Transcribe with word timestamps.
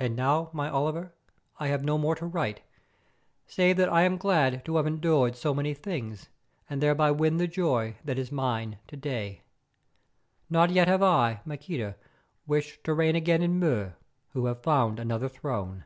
And 0.00 0.16
now, 0.16 0.50
my 0.52 0.68
Oliver, 0.68 1.14
I 1.60 1.68
have 1.68 1.84
no 1.84 1.96
more 1.96 2.16
to 2.16 2.26
write, 2.26 2.60
save 3.46 3.76
that 3.76 3.88
I 3.88 4.02
am 4.02 4.16
glad 4.16 4.64
to 4.64 4.76
have 4.78 4.84
endured 4.84 5.36
so 5.36 5.54
many 5.54 5.74
things, 5.74 6.28
and 6.68 6.82
thereby 6.82 7.12
win 7.12 7.36
the 7.36 7.46
joy 7.46 7.98
that 8.04 8.18
is 8.18 8.32
mine 8.32 8.80
to 8.88 8.96
day. 8.96 9.42
Not 10.50 10.70
yet 10.70 10.88
have 10.88 11.04
I, 11.04 11.40
Maqueda, 11.44 11.94
wished 12.48 12.82
to 12.82 12.94
reign 12.94 13.14
again 13.14 13.42
in 13.42 13.60
Mur, 13.60 13.94
who 14.30 14.46
have 14.46 14.60
found 14.64 14.98
another 14.98 15.28
throne. 15.28 15.84